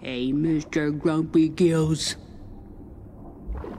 Hey, 0.00 0.32
Mr. 0.32 0.98
Grumpy 0.98 1.50
Gills. 1.50 2.16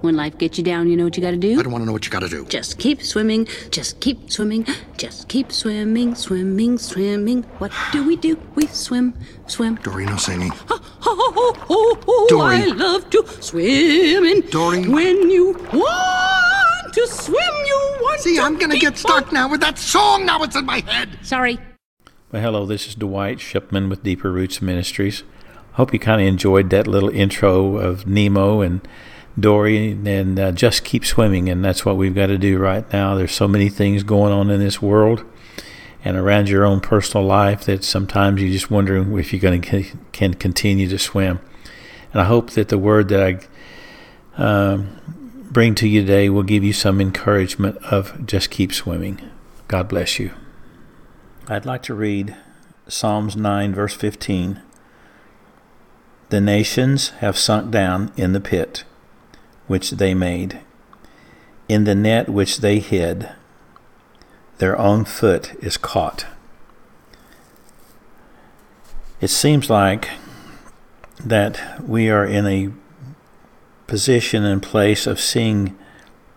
When 0.02 0.16
life 0.16 0.38
gets 0.38 0.56
you 0.60 0.64
down, 0.64 0.88
you 0.88 0.96
know 0.96 1.06
what 1.06 1.18
you 1.18 1.24
gotta 1.24 1.36
do? 1.36 1.60
I 1.60 1.64
don't 1.64 1.72
want 1.72 1.82
to 1.82 1.88
know 1.88 1.94
what 1.94 2.06
you 2.06 2.12
got 2.12 2.20
to 2.20 2.30
do. 2.30 2.46
Just 2.46 2.78
keep 2.78 3.02
swimming, 3.02 3.48
just 3.72 4.00
keep 4.02 4.30
swimming, 4.30 4.68
just 4.98 5.30
keep 5.30 5.52
swimming, 5.52 6.14
swimming, 6.14 6.78
swimming. 6.78 7.42
What 7.58 7.72
do 7.92 8.06
we 8.06 8.18
do? 8.18 8.40
We 8.54 8.68
swim, 8.68 9.16
swim. 9.48 9.76
Doreen 9.78 10.16
singing. 10.20 10.52
Oh, 10.70 10.80
oh, 11.04 11.56
oh, 11.72 12.00
oh, 12.08 12.28
Dory. 12.30 12.56
I 12.58 12.66
love 12.66 13.10
to 13.10 13.26
swim 13.42 14.24
in. 14.24 14.42
Dory. 14.52 14.88
When 14.88 15.28
you 15.28 15.54
want 15.74 16.94
to 16.94 17.08
swim, 17.08 17.36
you 17.66 17.98
want 18.00 18.18
to? 18.18 18.24
See, 18.30 18.36
to 18.36 18.44
I'm 18.44 18.60
gonna 18.60 18.78
get 18.78 18.96
stuck 18.96 19.32
now 19.32 19.50
with 19.50 19.62
that 19.62 19.80
song. 19.80 20.28
Now 20.28 20.44
it's 20.44 20.56
in 20.56 20.68
my 20.68 20.82
head. 20.82 21.18
Sorry. 21.24 21.58
Well, 22.32 22.44
hello, 22.44 22.66
this 22.68 22.88
is 22.88 22.94
Dwight 22.94 23.40
Shipman 23.40 23.90
with 23.90 24.04
Deeper 24.04 24.32
Roots 24.32 24.62
Ministries. 24.62 25.24
Hope 25.74 25.94
you 25.94 26.00
kind 26.00 26.22
of 26.22 26.28
enjoyed 26.28 26.70
that 26.72 26.88
little 26.88 27.10
intro 27.10 27.78
of 27.78 28.06
Nemo 28.06 28.62
and 28.62 28.82
Dory 29.40 29.92
and 29.92 30.40
uh, 30.40 30.52
just 30.52 30.84
keep 30.84 31.06
swimming. 31.06 31.50
And 31.50 31.64
that's 31.64 31.86
what 31.86 31.98
we've 31.98 32.16
got 32.16 32.28
to 32.28 32.38
do 32.38 32.58
right 32.58 32.92
now. 32.92 33.16
There's 33.16 33.32
so 33.32 33.48
many 33.48 33.70
things 33.70 34.04
going 34.04 34.34
on 34.34 34.50
in 34.50 34.60
this 34.60 34.82
world 34.82 35.24
and 36.04 36.18
around 36.18 36.50
your 36.50 36.66
own 36.66 36.82
personal 36.82 37.26
life 37.26 37.66
that 37.66 37.84
sometimes 37.84 38.42
you're 38.42 38.52
just 38.52 38.72
wondering 38.72 39.18
if 39.18 39.32
you're 39.32 39.42
going 39.42 39.62
to 39.62 39.84
can 40.12 40.34
continue 40.34 40.88
to 40.90 41.00
swim. 41.00 41.40
And 42.12 42.22
I 42.22 42.26
hope 42.26 42.52
that 42.52 42.70
the 42.70 42.78
word 42.78 43.08
that 43.10 43.22
I 44.38 44.42
um, 44.44 44.98
bring 45.52 45.76
to 45.76 45.88
you 45.88 46.02
today 46.02 46.30
will 46.30 46.44
give 46.44 46.64
you 46.64 46.74
some 46.74 47.00
encouragement 47.00 47.78
of 47.78 48.26
just 48.26 48.50
keep 48.50 48.74
swimming. 48.74 49.22
God 49.68 49.88
bless 49.88 50.20
you. 50.20 50.32
I'd 51.48 51.66
like 51.66 51.84
to 51.84 51.94
read 51.94 52.36
Psalms 52.88 53.36
9, 53.36 53.74
verse 53.74 53.94
15. 53.94 54.62
The 56.32 56.40
nations 56.40 57.10
have 57.20 57.38
sunk 57.38 57.72
down 57.72 58.14
in 58.16 58.32
the 58.32 58.40
pit 58.40 58.86
which 59.68 59.92
they 59.92 60.14
made, 60.14 60.62
in 61.68 61.84
the 61.84 61.94
net 61.94 62.30
which 62.30 62.60
they 62.60 62.80
hid. 62.80 63.30
Their 64.58 64.80
own 64.80 65.04
foot 65.04 65.54
is 65.62 65.76
caught. 65.76 66.26
It 69.20 69.28
seems 69.28 69.70
like 69.70 70.08
that 71.22 71.84
we 71.86 72.10
are 72.10 72.26
in 72.26 72.48
a 72.48 72.70
position 73.88 74.46
and 74.46 74.64
place 74.64 75.06
of 75.06 75.20
seeing 75.20 75.78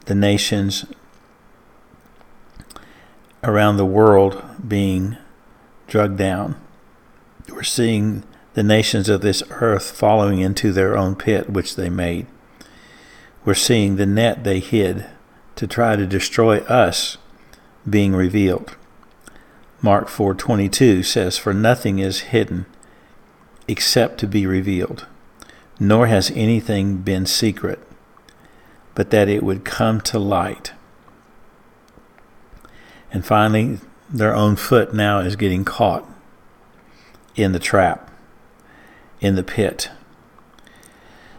the 0.07 0.15
nations 0.17 0.87
around 3.45 3.77
the 3.77 3.87
world 3.87 4.43
being 4.67 5.19
drugged 5.87 6.19
down. 6.19 6.61
We're 7.49 7.63
seeing 7.63 8.25
the 8.55 8.63
nations 8.63 9.09
of 9.09 9.21
this 9.21 9.43
earth 9.51 9.91
following 9.91 10.39
into 10.41 10.73
their 10.73 10.97
own 10.97 11.15
pit 11.15 11.51
which 11.51 11.77
they 11.77 11.91
made. 11.91 12.27
We're 13.45 13.55
seeing 13.55 13.97
the 13.97 14.07
net 14.07 14.45
they 14.45 14.61
hid 14.61 15.07
to 15.57 15.67
try 15.67 15.97
to 15.97 16.07
destroy 16.07 16.59
us 16.61 17.19
being 17.89 18.15
revealed. 18.15 18.77
Mark 19.83 20.09
4:22 20.09 21.03
says 21.03 21.37
for 21.37 21.53
nothing 21.53 21.99
is 21.99 22.31
hidden 22.33 22.67
except 23.69 24.19
to 24.19 24.27
be 24.27 24.47
revealed 24.47 25.07
nor 25.79 26.07
has 26.07 26.31
anything 26.35 26.99
been 26.99 27.27
secret 27.27 27.81
but 28.95 29.11
that 29.11 29.29
it 29.29 29.43
would 29.43 29.65
come 29.65 30.01
to 30.01 30.19
light. 30.19 30.73
And 33.13 33.27
finally, 33.27 33.79
their 34.09 34.35
own 34.35 34.57
foot 34.57 34.95
now 34.95 35.19
is 35.19 35.37
getting 35.37 35.65
caught 35.65 36.09
in 37.35 37.53
the 37.53 37.59
trap, 37.59 38.11
in 39.25 39.37
the 39.37 39.43
pit. 39.43 39.91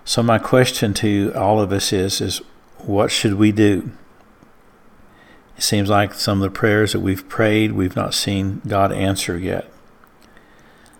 So 0.04 0.24
my 0.24 0.40
question 0.40 0.94
to 0.96 1.32
all 1.36 1.62
of 1.62 1.72
us 1.72 1.94
is 1.94 2.20
is 2.20 2.42
what 2.80 3.12
should 3.12 3.36
we 3.36 3.52
do? 3.52 3.92
It 5.56 5.64
seems 5.64 5.88
like 5.88 6.16
some 6.16 6.42
of 6.42 6.44
the 6.44 6.58
prayers 6.58 6.94
that 6.94 7.00
we've 7.00 7.30
prayed, 7.30 7.74
we've 7.74 7.96
not 7.96 8.16
seen 8.16 8.62
God 8.68 8.92
answer 8.92 9.38
yet. 9.38 9.70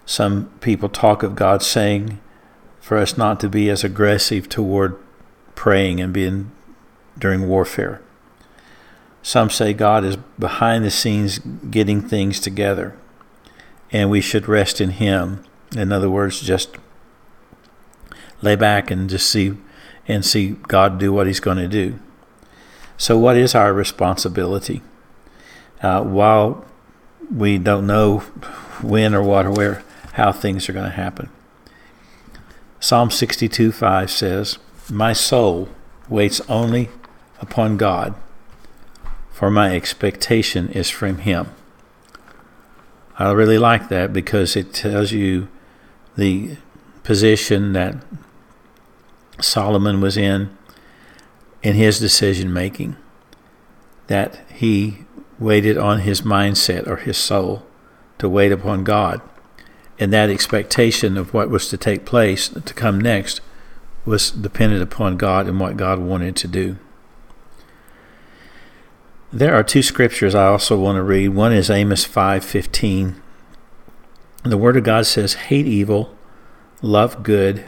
Some 0.06 0.52
people 0.62 0.88
talk 0.88 1.24
of 1.24 1.36
God 1.36 1.64
saying 1.64 2.20
for 2.80 2.98
us 2.98 3.18
not 3.18 3.40
to 3.40 3.50
be 3.50 3.70
as 3.72 3.84
aggressive 3.84 4.48
toward 4.48 4.96
praying 5.56 6.00
and 6.00 6.14
being 6.14 6.52
during 7.18 7.48
warfare. 7.48 8.00
Some 9.24 9.50
say 9.50 9.74
God 9.74 10.06
is 10.06 10.18
behind 10.38 10.86
the 10.86 10.92
scenes 10.92 11.40
getting 11.40 12.02
things 12.02 12.40
together, 12.40 12.96
and 13.92 14.12
we 14.12 14.22
should 14.22 14.48
rest 14.48 14.80
in 14.80 14.92
Him. 14.92 15.44
In 15.76 15.92
other 15.92 16.10
words, 16.10 16.42
just 16.42 16.78
lay 18.42 18.56
back 18.56 18.92
and 18.92 19.10
just 19.10 19.30
see 19.30 19.58
and 20.08 20.24
see 20.24 20.52
God 20.68 21.00
do 21.00 21.12
what 21.12 21.28
He's 21.28 21.40
going 21.40 21.58
to 21.58 21.68
do. 21.68 22.00
So, 22.98 23.18
what 23.18 23.36
is 23.36 23.56
our 23.56 23.74
responsibility? 23.74 24.82
Uh, 25.82 26.04
while 26.04 26.66
we 27.34 27.58
don't 27.58 27.88
know 27.88 28.20
when 28.82 29.14
or 29.14 29.24
what 29.24 29.46
or 29.46 29.52
where, 29.52 29.84
how 30.14 30.32
things 30.32 30.70
are 30.70 30.74
going 30.74 30.90
to 30.90 30.96
happen. 30.96 31.30
Psalm 32.80 33.10
62 33.10 33.72
5 33.72 34.12
says, 34.12 34.58
My 34.92 35.14
soul 35.14 35.70
waits 36.08 36.42
only 36.48 36.90
upon 37.42 37.78
God, 37.78 38.16
for 39.32 39.50
my 39.50 39.76
expectation 39.76 40.70
is 40.70 40.90
from 40.90 41.20
Him. 41.20 41.50
I 43.18 43.32
really 43.32 43.58
like 43.58 43.90
that 43.90 44.14
because 44.14 44.56
it 44.56 44.74
tells 44.74 45.12
you 45.12 45.48
the 46.18 46.58
position 47.04 47.74
that 47.74 47.96
Solomon 49.42 50.02
was 50.02 50.18
in 50.18 50.56
in 51.62 51.76
his 51.76 52.00
decision 52.00 52.54
making, 52.54 52.96
that 54.08 54.40
he 54.54 55.00
waited 55.40 55.78
on 55.78 56.00
his 56.02 56.22
mindset 56.22 56.88
or 56.88 56.98
his 56.98 57.18
soul 57.18 57.66
to 58.18 58.30
wait 58.30 58.52
upon 58.52 58.84
God. 58.84 59.22
And 59.98 60.12
that 60.14 60.30
expectation 60.30 61.18
of 61.18 61.34
what 61.34 61.50
was 61.50 61.70
to 61.70 61.78
take 61.78 62.06
place 62.06 62.50
to 62.50 62.74
come 62.74 63.00
next 63.00 63.42
was 64.06 64.30
dependent 64.32 64.84
upon 64.84 65.18
God 65.18 65.48
and 65.48 65.60
what 65.60 65.78
God 65.78 66.00
wanted 66.00 66.36
to 66.38 66.48
do. 66.48 66.78
There 69.34 69.56
are 69.56 69.64
two 69.64 69.82
scriptures 69.82 70.36
I 70.36 70.48
also 70.48 70.80
want 70.80 70.98
to 70.98 71.04
read. 71.04 71.30
One 71.30 71.52
is 71.52 71.70
Amos 71.70 72.06
5:15. 72.06 73.16
The 74.46 74.58
word 74.58 74.78
of 74.78 74.84
God 74.84 75.08
says, 75.08 75.34
"Hate 75.34 75.66
evil, 75.66 76.16
love 76.82 77.24
good, 77.24 77.64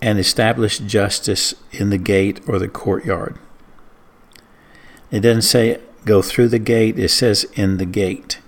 and 0.00 0.18
establish 0.18 0.78
justice 0.78 1.54
in 1.72 1.90
the 1.90 1.98
gate 1.98 2.40
or 2.46 2.58
the 2.58 2.68
courtyard." 2.68 3.36
It 5.10 5.20
doesn't 5.20 5.42
say 5.42 5.80
go 6.04 6.22
through 6.22 6.48
the 6.48 6.58
gate, 6.58 6.98
it 6.98 7.10
says 7.10 7.44
in 7.54 7.78
the 7.78 7.84
gate. 7.84 8.38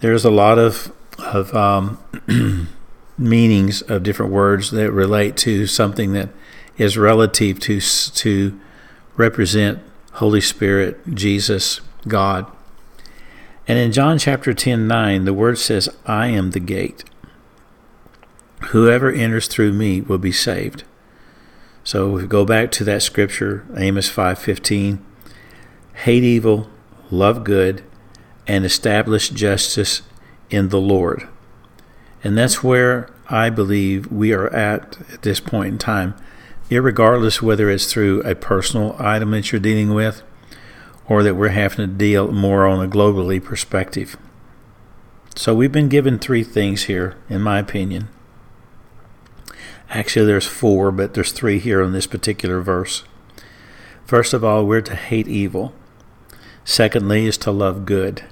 There's 0.00 0.24
a 0.24 0.30
lot 0.30 0.58
of 0.58 0.92
of 1.18 1.54
um, 1.54 1.98
meanings 3.18 3.82
of 3.82 4.02
different 4.02 4.32
words 4.32 4.70
that 4.70 4.90
relate 4.90 5.36
to 5.38 5.66
something 5.66 6.12
that 6.14 6.30
is 6.78 6.96
relative 6.96 7.60
to 7.60 7.80
to 7.80 8.58
represent 9.16 9.78
Holy 10.14 10.40
Spirit, 10.40 11.14
Jesus, 11.14 11.80
God. 12.08 12.46
And 13.68 13.78
in 13.78 13.92
John 13.92 14.18
chapter 14.18 14.52
10 14.52 14.86
9, 14.88 15.24
the 15.24 15.34
word 15.34 15.58
says, 15.58 15.88
I 16.04 16.28
am 16.28 16.50
the 16.50 16.60
gate. 16.60 17.04
Whoever 18.70 19.10
enters 19.10 19.46
through 19.48 19.72
me 19.72 20.00
will 20.00 20.18
be 20.18 20.32
saved. 20.32 20.84
So 21.84 22.10
we 22.10 22.26
go 22.26 22.44
back 22.44 22.70
to 22.72 22.84
that 22.84 23.02
scripture, 23.02 23.64
Amos 23.76 24.08
5:15, 24.08 24.98
hate 26.04 26.22
evil, 26.22 26.68
love 27.10 27.42
good, 27.42 27.82
and 28.46 28.64
establish 28.64 29.30
justice 29.30 30.02
in 30.48 30.68
the 30.68 30.80
Lord. 30.80 31.26
And 32.22 32.38
that's 32.38 32.62
where 32.62 33.10
I 33.28 33.50
believe 33.50 34.10
we 34.12 34.32
are 34.32 34.48
at 34.54 34.96
at 35.12 35.22
this 35.22 35.40
point 35.40 35.72
in 35.72 35.78
time, 35.78 36.14
regardless 36.70 37.42
whether 37.42 37.68
it's 37.68 37.92
through 37.92 38.22
a 38.22 38.36
personal 38.36 38.94
item 38.98 39.32
that 39.32 39.50
you're 39.50 39.60
dealing 39.60 39.92
with 39.92 40.22
or 41.12 41.22
that 41.22 41.34
we're 41.34 41.48
having 41.48 41.76
to 41.76 41.86
deal 41.86 42.32
more 42.32 42.66
on 42.66 42.82
a 42.82 42.88
globally 42.88 43.44
perspective. 43.44 44.16
So 45.36 45.54
we've 45.54 45.70
been 45.70 45.90
given 45.90 46.18
three 46.18 46.42
things 46.42 46.84
here, 46.84 47.18
in 47.28 47.42
my 47.42 47.58
opinion. 47.58 48.08
Actually, 49.90 50.24
there's 50.24 50.46
four, 50.46 50.90
but 50.90 51.12
there's 51.12 51.30
three 51.30 51.58
here 51.58 51.82
in 51.82 51.92
this 51.92 52.06
particular 52.06 52.62
verse. 52.62 53.04
First 54.06 54.32
of 54.32 54.42
all, 54.42 54.64
we're 54.64 54.80
to 54.80 54.96
hate 54.96 55.28
evil. 55.28 55.74
Secondly, 56.64 57.26
is 57.26 57.36
to 57.38 57.50
love 57.50 57.84
good. 57.84 58.24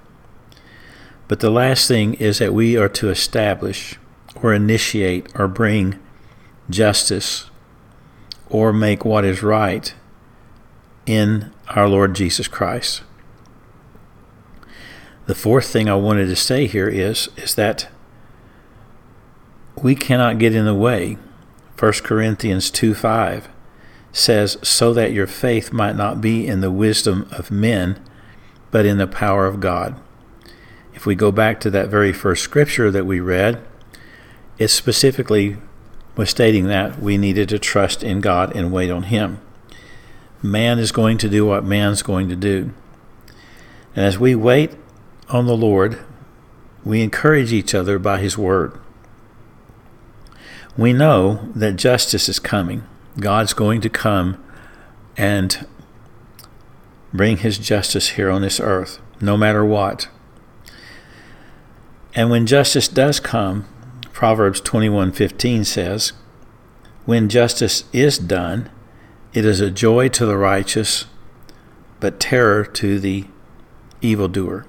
But 1.28 1.40
the 1.40 1.50
last 1.50 1.86
thing 1.86 2.14
is 2.14 2.38
that 2.38 2.54
we 2.54 2.78
are 2.78 2.88
to 2.88 3.10
establish 3.10 3.98
or 4.36 4.54
initiate 4.54 5.28
or 5.38 5.48
bring 5.48 6.00
justice 6.70 7.50
or 8.48 8.72
make 8.72 9.04
what 9.04 9.26
is 9.26 9.42
right 9.42 9.92
in 11.06 11.52
our 11.68 11.88
Lord 11.88 12.14
Jesus 12.14 12.48
Christ. 12.48 13.02
The 15.26 15.34
fourth 15.34 15.66
thing 15.66 15.88
I 15.88 15.94
wanted 15.94 16.26
to 16.26 16.36
say 16.36 16.66
here 16.66 16.88
is, 16.88 17.28
is 17.36 17.54
that 17.54 17.88
we 19.82 19.94
cannot 19.94 20.38
get 20.38 20.54
in 20.54 20.64
the 20.64 20.74
way. 20.74 21.18
1 21.78 21.92
Corinthians 22.02 22.70
2 22.70 22.94
5 22.94 23.48
says, 24.12 24.58
So 24.62 24.92
that 24.92 25.12
your 25.12 25.26
faith 25.26 25.72
might 25.72 25.96
not 25.96 26.20
be 26.20 26.46
in 26.46 26.60
the 26.60 26.70
wisdom 26.70 27.28
of 27.30 27.50
men, 27.50 28.02
but 28.70 28.84
in 28.84 28.98
the 28.98 29.06
power 29.06 29.46
of 29.46 29.60
God. 29.60 29.98
If 30.94 31.06
we 31.06 31.14
go 31.14 31.32
back 31.32 31.60
to 31.60 31.70
that 31.70 31.88
very 31.88 32.12
first 32.12 32.42
scripture 32.42 32.90
that 32.90 33.06
we 33.06 33.20
read, 33.20 33.62
it 34.58 34.68
specifically 34.68 35.56
was 36.16 36.28
stating 36.28 36.66
that 36.66 36.98
we 36.98 37.16
needed 37.16 37.48
to 37.48 37.58
trust 37.58 38.02
in 38.02 38.20
God 38.20 38.54
and 38.54 38.72
wait 38.72 38.90
on 38.90 39.04
Him. 39.04 39.40
Man 40.42 40.78
is 40.78 40.92
going 40.92 41.18
to 41.18 41.28
do 41.28 41.44
what 41.44 41.64
man's 41.64 42.02
going 42.02 42.28
to 42.28 42.36
do. 42.36 42.72
And 43.94 44.06
as 44.06 44.18
we 44.18 44.34
wait 44.34 44.74
on 45.28 45.46
the 45.46 45.56
Lord, 45.56 45.98
we 46.84 47.02
encourage 47.02 47.52
each 47.52 47.74
other 47.74 47.98
by 47.98 48.18
His 48.18 48.38
Word. 48.38 48.78
We 50.76 50.92
know 50.92 51.50
that 51.54 51.76
justice 51.76 52.28
is 52.28 52.38
coming. 52.38 52.84
God's 53.18 53.52
going 53.52 53.80
to 53.82 53.90
come 53.90 54.42
and 55.16 55.66
bring 57.12 57.38
His 57.38 57.58
justice 57.58 58.10
here 58.10 58.30
on 58.30 58.40
this 58.40 58.60
earth, 58.60 58.98
no 59.20 59.36
matter 59.36 59.64
what. 59.64 60.08
And 62.14 62.30
when 62.30 62.46
justice 62.46 62.88
does 62.88 63.20
come, 63.20 63.66
Proverbs 64.12 64.60
21:15 64.60 65.64
says, 65.64 66.12
"When 67.04 67.28
justice 67.28 67.84
is 67.92 68.18
done, 68.18 68.70
it 69.32 69.44
is 69.44 69.60
a 69.60 69.70
joy 69.70 70.08
to 70.08 70.26
the 70.26 70.36
righteous, 70.36 71.06
but 72.00 72.20
terror 72.20 72.64
to 72.64 72.98
the 72.98 73.24
evildoer." 74.00 74.66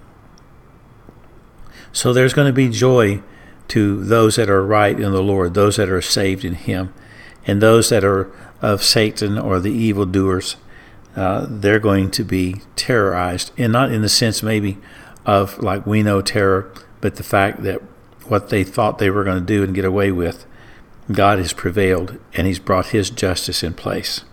So 1.94 2.14
there's 2.14 2.34
going 2.34 2.48
to 2.48 2.54
be 2.54 2.70
joy 2.70 3.22
to 3.70 4.04
those 4.04 4.36
that 4.36 4.50
are 4.50 4.66
right 4.66 5.00
in 5.00 5.12
the 5.12 5.24
Lord, 5.24 5.54
those 5.54 5.78
that 5.78 5.90
are 5.90 6.02
saved 6.02 6.44
in 6.44 6.56
Him, 6.56 6.94
and 7.46 7.62
those 7.62 7.90
that 7.90 8.04
are 8.04 8.32
of 8.62 8.84
Satan 8.84 9.38
or 9.38 9.60
the 9.60 9.72
evildoers. 9.72 10.58
Uh, 11.16 11.46
they're 11.50 11.80
going 11.80 12.12
to 12.12 12.24
be 12.24 12.62
terrorized, 12.76 13.52
and 13.58 13.74
not 13.74 13.92
in 13.92 14.02
the 14.02 14.10
sense 14.10 14.42
maybe 14.42 14.78
of 15.26 15.60
like 15.60 15.86
we 15.86 16.04
know 16.04 16.22
terror, 16.22 16.72
but 17.02 17.16
the 17.16 17.24
fact 17.24 17.64
that 17.64 17.82
what 18.28 18.50
they 18.50 18.64
thought 18.64 18.98
they 18.98 19.10
were 19.10 19.24
going 19.24 19.40
to 19.40 19.46
do 19.46 19.64
and 19.64 19.76
get 19.76 19.86
away 19.86 20.12
with, 20.12 20.46
God 21.12 21.40
has 21.40 21.54
prevailed 21.54 22.18
and 22.34 22.48
He's 22.48 22.60
brought 22.60 22.88
His 22.88 23.10
justice 23.10 23.64
in 23.64 23.74
place. 23.74 24.24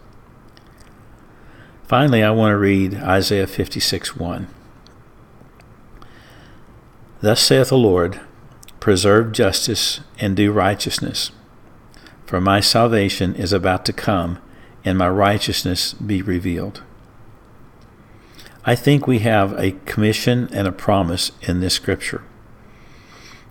Finally, 1.88 2.22
I 2.22 2.30
want 2.32 2.52
to 2.52 2.58
read 2.58 2.96
Isaiah 2.96 3.46
56 3.46 4.14
1. 4.14 4.46
Thus 7.22 7.40
saith 7.40 7.70
the 7.70 7.78
Lord, 7.78 8.20
Preserve 8.78 9.32
justice 9.32 10.00
and 10.18 10.36
do 10.36 10.52
righteousness, 10.52 11.30
for 12.26 12.42
my 12.42 12.60
salvation 12.60 13.34
is 13.34 13.54
about 13.54 13.86
to 13.86 13.94
come, 13.94 14.38
and 14.84 14.98
my 14.98 15.08
righteousness 15.08 15.94
be 15.94 16.20
revealed. 16.20 16.82
I 18.66 18.74
think 18.74 19.06
we 19.06 19.20
have 19.20 19.58
a 19.58 19.72
commission 19.86 20.50
and 20.52 20.68
a 20.68 20.72
promise 20.72 21.32
in 21.40 21.60
this 21.60 21.72
scripture. 21.72 22.22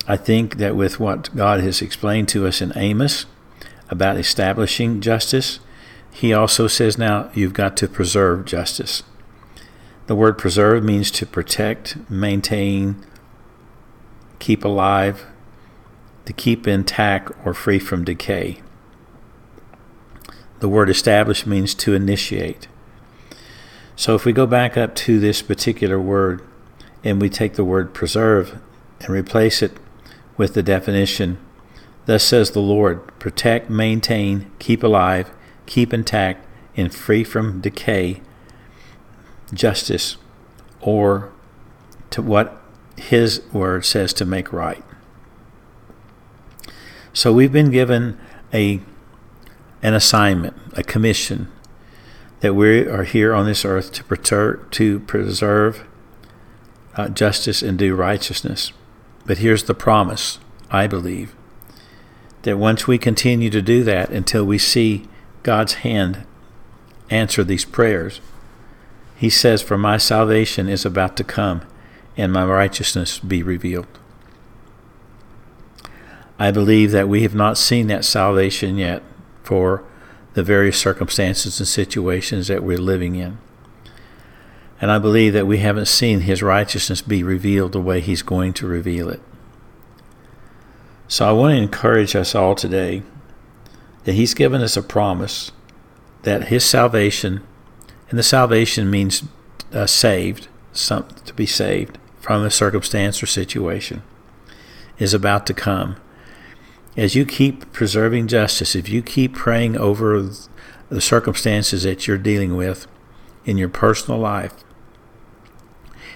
I 0.08 0.16
think 0.16 0.58
that 0.58 0.76
with 0.76 1.00
what 1.00 1.36
God 1.36 1.62
has 1.62 1.82
explained 1.82 2.30
to 2.30 2.46
us 2.46 2.62
in 2.62 2.72
Amos 2.76 3.26
about 3.90 4.18
establishing 4.18 5.02
justice, 5.02 5.60
he 6.18 6.34
also 6.34 6.66
says 6.66 6.98
now 6.98 7.30
you've 7.36 7.54
got 7.54 7.78
to 7.78 7.88
preserve 7.88 8.46
justice. 8.46 9.04
The 10.08 10.16
word 10.16 10.36
preserve 10.36 10.84
means 10.84 11.12
to 11.12 11.28
protect, 11.28 11.96
maintain, 12.10 13.06
keep 14.40 14.66
alive, 14.66 15.28
to 16.26 16.34
keep 16.34 16.68
intact 16.68 17.32
or 17.46 17.54
free 17.54 17.78
from 17.78 18.04
decay. 18.04 18.62
The 20.60 20.68
word 20.68 20.90
establish 20.90 21.46
means 21.46 21.76
to 21.76 21.94
initiate. 21.94 22.68
So 23.96 24.16
if 24.16 24.26
we 24.26 24.34
go 24.34 24.48
back 24.48 24.76
up 24.76 24.96
to 24.96 25.20
this 25.20 25.44
particular 25.44 26.00
word 26.00 26.42
and 27.04 27.22
we 27.22 27.30
take 27.30 27.54
the 27.54 27.64
word 27.64 27.94
preserve 27.94 28.60
and 29.02 29.10
replace 29.10 29.62
it 29.62 29.74
with 30.36 30.56
the 30.56 30.64
definition 30.64 31.38
Thus 32.08 32.24
says 32.24 32.52
the 32.52 32.62
Lord 32.62 33.06
protect, 33.20 33.70
maintain, 33.70 34.50
keep 34.60 34.82
alive, 34.82 35.30
keep 35.68 35.94
intact, 35.94 36.46
and 36.76 36.94
free 36.94 37.24
from 37.24 37.62
decay, 37.62 38.22
justice, 39.54 40.18
or 40.82 41.32
to 42.10 42.22
what 42.22 42.60
His 42.98 43.42
word 43.54 43.86
says 43.86 44.14
to 44.14 44.26
make 44.26 44.52
right. 44.52 44.84
So 47.14 47.34
we've 47.34 47.52
been 47.52 47.72
given 47.72 48.20
a 48.54 48.82
an 49.84 49.94
assignment, 49.94 50.56
a 50.74 50.84
commission 50.84 51.52
that 52.40 52.54
we 52.54 52.88
are 52.88 53.04
here 53.04 53.34
on 53.34 53.46
this 53.46 53.66
earth 53.66 53.92
to, 53.94 54.04
preter- 54.04 54.68
to 54.72 55.00
preserve 55.02 55.86
uh, 56.96 57.10
justice 57.10 57.62
and 57.62 57.78
do 57.78 57.96
righteousness. 57.96 58.72
But 59.26 59.40
here's 59.40 59.64
the 59.64 59.74
promise, 59.74 60.40
I 60.70 60.88
believe, 60.88 61.36
that 62.44 62.58
once 62.58 62.88
we 62.88 62.98
continue 62.98 63.50
to 63.50 63.62
do 63.62 63.84
that 63.84 64.10
until 64.10 64.46
we 64.46 64.58
see 64.58 65.06
God's 65.48 65.76
hand 65.76 66.26
answer 67.10 67.42
these 67.42 67.64
prayers, 67.64 68.20
He 69.16 69.30
says, 69.30 69.62
For 69.62 69.78
my 69.78 69.96
salvation 69.96 70.68
is 70.68 70.84
about 70.86 71.16
to 71.16 71.24
come, 71.24 71.62
and 72.18 72.34
my 72.34 72.44
righteousness 72.44 73.20
be 73.20 73.42
revealed. 73.42 73.88
I 76.38 76.52
believe 76.52 76.92
that 76.92 77.08
we 77.08 77.22
have 77.22 77.34
not 77.34 77.58
seen 77.58 77.88
that 77.88 78.04
salvation 78.04 78.76
yet 78.76 79.02
for 79.42 79.86
the 80.34 80.44
various 80.44 80.78
circumstances 80.78 81.62
and 81.62 81.68
situations 81.68 82.50
that 82.50 82.62
we're 82.62 82.78
living 82.78 83.16
in. 83.16 83.38
And 84.82 84.92
I 84.92 85.00
believe 85.00 85.32
that 85.32 85.48
we 85.48 85.60
haven't 85.60 85.88
seen 85.88 86.20
his 86.20 86.44
righteousness 86.44 87.02
be 87.02 87.24
revealed 87.24 87.72
the 87.72 87.80
way 87.80 88.02
he's 88.02 88.22
going 88.22 88.52
to 88.56 88.68
reveal 88.68 89.08
it. 89.08 89.22
So 91.08 91.26
I 91.26 91.32
want 91.32 91.56
to 91.56 91.62
encourage 91.62 92.18
us 92.18 92.36
all 92.36 92.54
today 92.54 93.04
that 94.08 94.14
he's 94.14 94.34
given 94.34 94.62
us 94.62 94.78
a 94.78 94.82
promise 94.82 95.52
that 96.22 96.46
his 96.48 96.64
salvation, 96.64 97.46
and 98.10 98.18
the 98.18 98.24
salvation 98.24 98.90
means 98.90 99.26
uh, 99.74 99.86
saved, 99.86 100.48
some, 100.72 101.06
to 101.26 101.34
be 101.34 101.46
saved 101.46 101.98
from 102.22 102.42
a 102.42 102.50
circumstance 102.50 103.22
or 103.22 103.26
situation, 103.26 104.02
is 104.98 105.14
about 105.14 105.46
to 105.46 105.54
come. 105.54 105.98
As 106.96 107.16
you 107.16 107.26
keep 107.26 107.74
preserving 107.74 108.28
justice, 108.28 108.78
if 108.78 108.88
you 108.88 109.02
keep 109.02 109.36
praying 109.36 109.76
over 109.76 110.30
the 110.88 111.02
circumstances 111.02 111.84
that 111.84 112.08
you're 112.08 112.18
dealing 112.18 112.56
with 112.56 112.88
in 113.44 113.58
your 113.58 113.68
personal 113.68 114.22
life, 114.22 114.54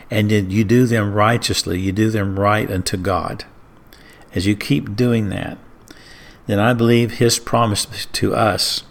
and 0.10 0.32
you 0.32 0.64
do 0.64 0.86
them 0.86 1.14
righteously, 1.14 1.78
you 1.78 1.92
do 1.92 2.10
them 2.10 2.40
right 2.40 2.72
unto 2.72 2.96
God. 2.96 3.44
As 4.34 4.48
you 4.48 4.56
keep 4.56 4.96
doing 4.96 5.28
that, 5.28 5.58
then 6.48 6.60
I 6.60 6.74
believe 6.74 7.14
His 7.14 7.40
promise 7.40 7.86
to 8.06 8.36
us 8.36 8.84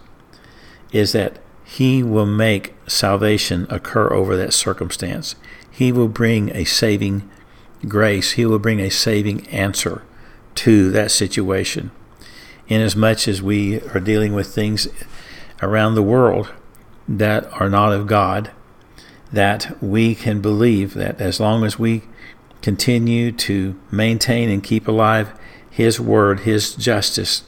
is 0.92 1.12
that 1.12 1.38
He 1.64 2.02
will 2.02 2.26
make 2.26 2.74
salvation 2.86 3.66
occur 3.70 4.12
over 4.12 4.36
that 4.36 4.52
circumstance. 4.52 5.34
He 5.70 5.92
will 5.92 6.08
bring 6.08 6.54
a 6.54 6.64
saving 6.64 7.28
grace, 7.86 8.32
He 8.32 8.44
will 8.46 8.58
bring 8.58 8.80
a 8.80 8.90
saving 8.90 9.46
answer 9.48 10.02
to 10.56 10.90
that 10.90 11.10
situation. 11.10 11.90
Inasmuch 12.68 13.26
as 13.26 13.42
we 13.42 13.80
are 13.80 14.00
dealing 14.00 14.32
with 14.34 14.54
things 14.54 14.88
around 15.62 15.94
the 15.94 16.02
world 16.02 16.52
that 17.08 17.50
are 17.60 17.68
not 17.68 17.92
of 17.92 18.06
God, 18.06 18.50
that 19.32 19.82
we 19.82 20.14
can 20.14 20.40
believe 20.40 20.94
that 20.94 21.20
as 21.20 21.40
long 21.40 21.64
as 21.64 21.78
we 21.78 22.02
continue 22.62 23.32
to 23.32 23.78
maintain 23.90 24.50
and 24.50 24.62
keep 24.62 24.86
alive 24.86 25.32
His 25.70 26.00
Word, 26.00 26.40
His 26.40 26.74
justice, 26.74 27.44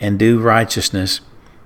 and 0.00 0.18
do 0.18 0.40
righteousness, 0.40 1.20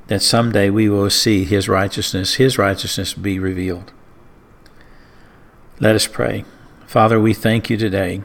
that 0.09 0.23
someday 0.23 0.71
we 0.71 0.89
will 0.89 1.09
see 1.11 1.45
His 1.45 1.69
righteousness, 1.69 2.35
His 2.35 2.59
righteousness 2.59 3.15
be 3.15 3.39
revealed. 3.39 3.93
Let 5.81 5.95
us 5.95 6.07
pray. 6.07 6.45
Father, 6.87 7.21
we 7.21 7.33
thank 7.33 7.71
you 7.71 7.77
today 7.77 8.23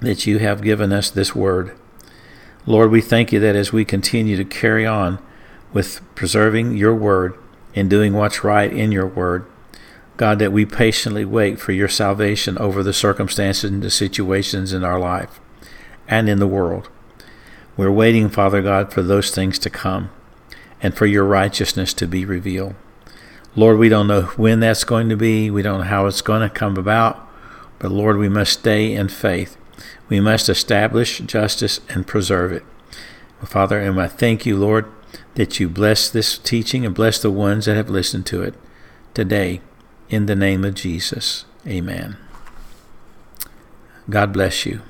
that 0.00 0.26
you 0.26 0.38
have 0.38 0.62
given 0.62 0.92
us 0.92 1.10
this 1.10 1.34
Word. 1.34 1.76
Lord, 2.66 2.90
we 2.90 3.00
thank 3.00 3.32
you 3.32 3.40
that 3.40 3.56
as 3.56 3.72
we 3.72 3.84
continue 3.84 4.36
to 4.36 4.44
carry 4.44 4.84
on 4.84 5.18
with 5.72 6.00
preserving 6.14 6.76
your 6.76 6.94
Word 6.94 7.34
and 7.74 7.88
doing 7.88 8.12
what's 8.12 8.44
right 8.44 8.72
in 8.72 8.92
your 8.92 9.06
Word, 9.06 9.46
God, 10.18 10.38
that 10.38 10.52
we 10.52 10.66
patiently 10.66 11.24
wait 11.24 11.58
for 11.58 11.72
your 11.72 11.88
salvation 11.88 12.58
over 12.58 12.82
the 12.82 12.92
circumstances 12.92 13.70
and 13.70 13.82
the 13.82 13.90
situations 13.90 14.72
in 14.72 14.84
our 14.84 14.98
life 14.98 15.40
and 16.08 16.28
in 16.28 16.38
the 16.38 16.46
world. 16.46 16.88
We're 17.76 17.90
waiting, 17.90 18.28
Father 18.28 18.62
God, 18.62 18.92
for 18.92 19.02
those 19.02 19.30
things 19.30 19.58
to 19.60 19.70
come 19.70 20.10
and 20.80 20.96
for 20.96 21.06
your 21.06 21.24
righteousness 21.24 21.92
to 21.94 22.06
be 22.06 22.24
revealed. 22.24 22.74
Lord, 23.54 23.78
we 23.78 23.88
don't 23.88 24.06
know 24.06 24.22
when 24.36 24.60
that's 24.60 24.84
going 24.84 25.08
to 25.08 25.16
be, 25.16 25.50
we 25.50 25.62
don't 25.62 25.80
know 25.80 25.86
how 25.86 26.06
it's 26.06 26.22
going 26.22 26.46
to 26.46 26.54
come 26.54 26.76
about, 26.76 27.26
but 27.78 27.90
Lord, 27.90 28.18
we 28.18 28.28
must 28.28 28.52
stay 28.52 28.92
in 28.92 29.08
faith. 29.08 29.56
We 30.08 30.20
must 30.20 30.48
establish 30.48 31.18
justice 31.20 31.80
and 31.88 32.06
preserve 32.06 32.52
it. 32.52 32.64
Father, 33.44 33.78
and 33.80 34.00
I 34.00 34.08
thank 34.08 34.46
you, 34.46 34.56
Lord, 34.56 34.86
that 35.34 35.60
you 35.60 35.68
bless 35.68 36.08
this 36.08 36.38
teaching 36.38 36.86
and 36.86 36.94
bless 36.94 37.20
the 37.20 37.30
ones 37.30 37.66
that 37.66 37.76
have 37.76 37.90
listened 37.90 38.26
to 38.26 38.42
it 38.42 38.54
today. 39.14 39.60
In 40.08 40.26
the 40.26 40.36
name 40.36 40.64
of 40.64 40.74
Jesus. 40.74 41.44
Amen. 41.66 42.16
God 44.08 44.32
bless 44.32 44.64
you. 44.64 44.82